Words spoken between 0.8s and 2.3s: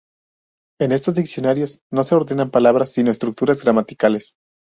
estos diccionarios no se